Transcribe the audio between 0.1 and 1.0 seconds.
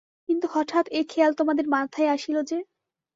কিন্তু হঠাৎ